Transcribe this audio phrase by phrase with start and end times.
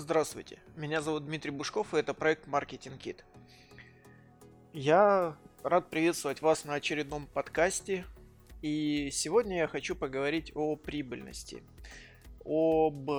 [0.00, 3.22] Здравствуйте, меня зовут Дмитрий Бушков, и это проект Marketing Kit.
[4.72, 8.06] Я рад приветствовать вас на очередном подкасте,
[8.62, 11.62] и сегодня я хочу поговорить о прибыльности,
[12.46, 13.10] об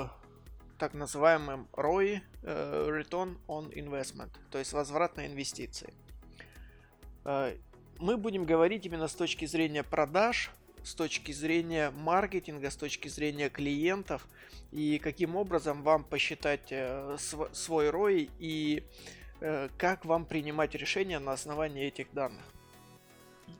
[0.79, 5.93] так называемом ROI, э, Return on Investment, то есть возврат на инвестиции.
[7.25, 7.57] Э,
[7.99, 10.49] мы будем говорить именно с точки зрения продаж,
[10.83, 14.27] с точки зрения маркетинга, с точки зрения клиентов
[14.71, 17.17] и каким образом вам посчитать э,
[17.51, 18.83] свой ROI и
[19.41, 22.43] э, как вам принимать решения на основании этих данных.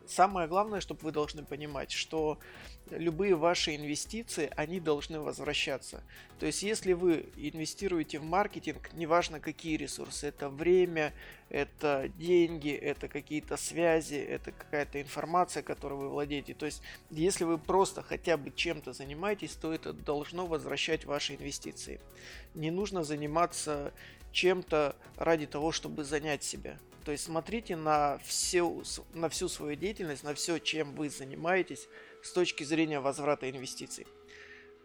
[0.08, 2.40] Самое главное, чтобы вы должны понимать, что
[2.90, 6.04] любые ваши инвестиции, они должны возвращаться.
[6.40, 11.14] То есть, если вы инвестируете в маркетинг, неважно какие ресурсы, это время,
[11.50, 16.54] это деньги, это какие-то связи, это какая-то информация, которой вы владеете.
[16.54, 22.02] То есть, если вы просто хотя бы чем-то занимаетесь, то это должно возвращать ваши инвестиции.
[22.56, 23.94] Не нужно заниматься
[24.32, 26.78] чем-то ради того, чтобы занять себя.
[27.04, 31.88] То есть смотрите на, все, на всю свою деятельность, на все, чем вы занимаетесь
[32.22, 34.06] с точки зрения возврата инвестиций.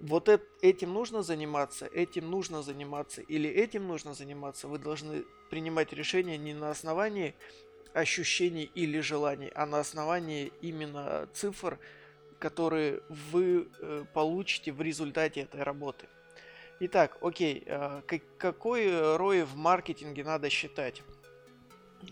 [0.00, 0.28] Вот
[0.60, 4.68] этим нужно заниматься, этим нужно заниматься или этим нужно заниматься.
[4.68, 7.34] Вы должны принимать решения не на основании
[7.94, 11.78] ощущений или желаний, а на основании именно цифр,
[12.38, 16.06] которые вы э, получите в результате этой работы.
[16.80, 18.02] Итак, окей, э,
[18.36, 21.02] какой ROI в маркетинге надо считать?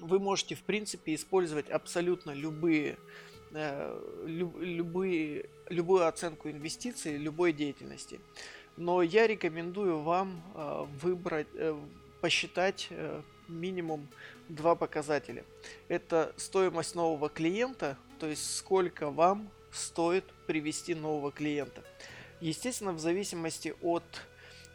[0.01, 2.97] Вы можете, в принципе, использовать абсолютно любые,
[3.53, 8.21] э, любые, любую оценку инвестиций, любой деятельности.
[8.77, 11.49] Но я рекомендую вам э, выбрать,
[12.21, 12.89] посчитать
[13.49, 14.09] минимум
[14.49, 15.45] два показателя.
[15.89, 21.83] Это стоимость нового клиента, то есть сколько вам стоит привести нового клиента.
[22.41, 24.05] Естественно, в зависимости от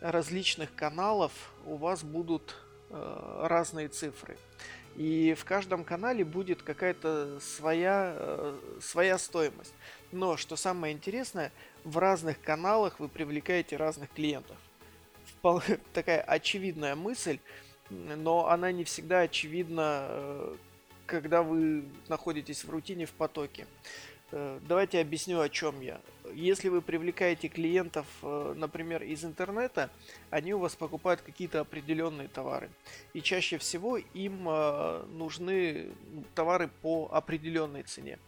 [0.01, 1.31] различных каналов
[1.65, 2.55] у вас будут
[2.89, 4.37] э, разные цифры.
[4.95, 9.73] И в каждом канале будет какая-то своя, э, своя стоимость.
[10.11, 11.51] Но, что самое интересное,
[11.83, 14.57] в разных каналах вы привлекаете разных клиентов.
[15.93, 17.39] Такая очевидная мысль,
[17.89, 20.55] но она не всегда очевидна, э,
[21.05, 23.67] когда вы находитесь в рутине, в потоке.
[24.31, 26.01] Э, давайте объясню, о чем я.
[26.33, 29.89] Если вы привлекаете клиентов, э, например, из интернета,
[30.29, 32.69] они у вас покупают какие-то определенные товары.
[33.13, 35.89] И чаще всего им э, нужны
[36.35, 38.19] товары по определенной цене.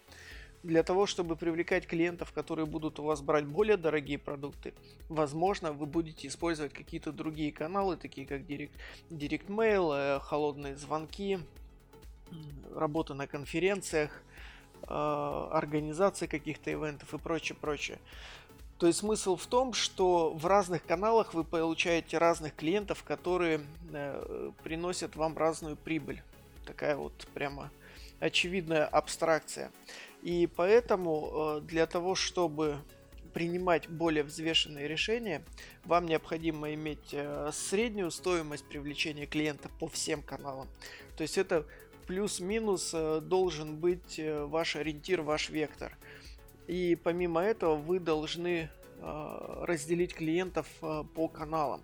[0.62, 4.72] Для того, чтобы привлекать клиентов, которые будут у вас брать более дорогие продукты,
[5.08, 8.70] возможно, вы будете использовать какие-то другие каналы, такие как Direct,
[9.10, 11.40] Direct Mail, холодные звонки,
[12.74, 14.22] работа на конференциях,
[14.88, 17.98] организации каких-то ивентов и прочее, прочее.
[18.82, 23.60] То есть смысл в том, что в разных каналах вы получаете разных клиентов, которые
[23.92, 26.20] э, приносят вам разную прибыль.
[26.66, 27.70] Такая вот прямо
[28.18, 29.70] очевидная абстракция.
[30.22, 32.76] И поэтому э, для того, чтобы
[33.32, 35.44] принимать более взвешенные решения,
[35.84, 40.66] вам необходимо иметь э, среднюю стоимость привлечения клиента по всем каналам.
[41.16, 41.66] То есть это
[42.06, 45.96] плюс-минус э, должен быть э, ваш ориентир, ваш вектор.
[46.66, 48.68] И помимо этого вы должны
[49.00, 51.82] э, разделить клиентов по каналам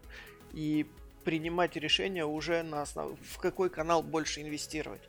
[0.53, 0.87] и
[1.25, 5.03] принимать решение уже на основе, в какой канал больше инвестировать.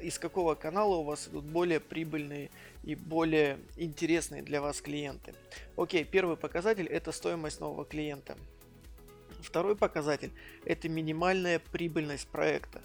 [0.00, 2.50] Из какого канала у вас идут более прибыльные
[2.84, 5.34] и более интересные для вас клиенты.
[5.76, 8.36] Окей, первый показатель это стоимость нового клиента.
[9.40, 10.32] Второй показатель
[10.64, 12.82] это минимальная прибыльность проекта.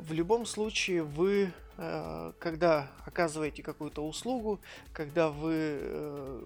[0.00, 4.58] В любом случае вы, э, когда оказываете какую-то услугу,
[4.94, 6.44] когда вы э,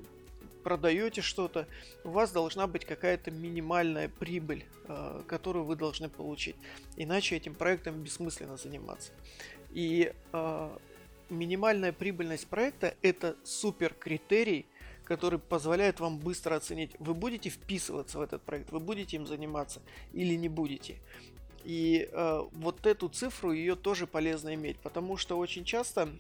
[0.64, 1.68] продаете что-то,
[2.02, 6.56] у вас должна быть какая-то минимальная прибыль, э, которую вы должны получить.
[6.96, 9.12] Иначе этим проектом бессмысленно заниматься.
[9.70, 10.12] И
[11.30, 14.66] минимальная прибыльность проекта это супер критерий,
[15.04, 19.80] который позволяет вам быстро оценить, вы будете вписываться в этот проект, вы будете им заниматься
[20.12, 20.98] или не будете.
[21.64, 26.10] И э, вот эту цифру ее тоже полезно иметь, потому что очень часто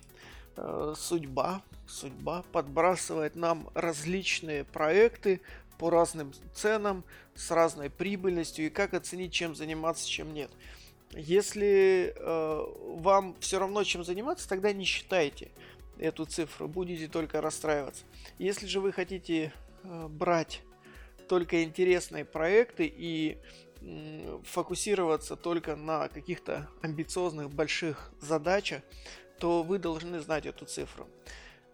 [0.56, 5.42] э, судьба, судьба подбрасывает нам различные проекты
[5.78, 7.04] по разным ценам,
[7.34, 10.50] с разной прибыльностью и как оценить, чем заниматься, чем нет.
[11.10, 12.64] Если э,
[12.96, 15.50] вам все равно, чем заниматься, тогда не считайте
[15.98, 18.04] эту цифру, будете только расстраиваться.
[18.38, 19.52] Если же вы хотите
[19.82, 20.62] э, брать
[21.28, 23.38] только интересные проекты и
[24.44, 28.82] фокусироваться только на каких-то амбициозных больших задачах,
[29.38, 31.08] то вы должны знать эту цифру.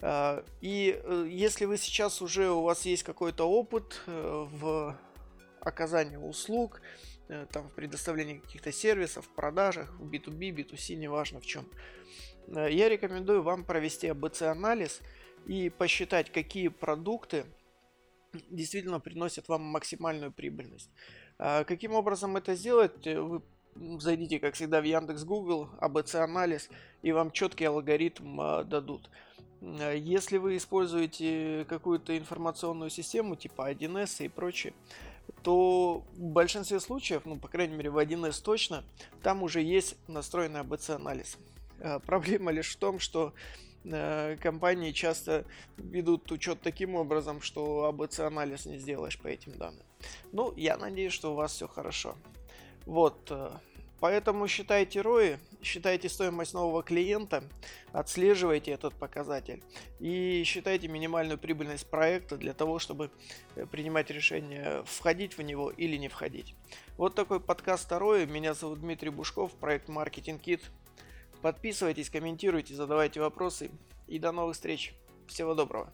[0.01, 4.97] А, и э, если вы сейчас уже у вас есть какой-то опыт э, в
[5.59, 6.81] оказании услуг,
[7.29, 11.67] э, там в предоставлении каких-то сервисов, в продажах, в B2B, B2C, неважно в чем.
[12.47, 14.99] Я рекомендую вам провести ABC-анализ
[15.45, 17.45] и посчитать, какие продукты
[18.49, 20.89] действительно приносят вам максимальную прибыльность.
[21.43, 23.03] А каким образом это сделать?
[23.03, 23.41] Вы
[23.99, 26.69] зайдите, как всегда, в Яндекс, Google, ABC-анализ,
[27.01, 29.09] и вам четкий алгоритм дадут.
[29.59, 34.73] Если вы используете какую-то информационную систему типа 1С и прочее,
[35.41, 38.83] то в большинстве случаев, ну, по крайней мере, в 1С точно,
[39.23, 41.39] там уже есть настроенный ABC-анализ.
[41.79, 45.45] А, проблема лишь в том, что э, компании часто
[45.77, 49.85] ведут учет таким образом, что ABC-анализ не сделаешь по этим данным.
[50.31, 52.15] Ну, я надеюсь, что у вас все хорошо.
[52.85, 53.51] Вот, э,
[54.01, 57.43] Поэтому считайте ROI, считайте стоимость нового клиента,
[57.93, 59.63] отслеживайте этот показатель
[59.99, 63.11] и считайте минимальную прибыльность проекта для того, чтобы
[63.55, 66.55] э, принимать решение, входить в него или не входить.
[66.97, 68.25] Вот такой подкаст ROI.
[68.25, 70.61] Меня зовут Дмитрий Бушков, проект Marketing Kit.
[71.41, 73.71] Подписывайтесь, комментируйте, задавайте вопросы
[74.07, 74.93] и до новых встреч.
[75.27, 75.91] Всего доброго.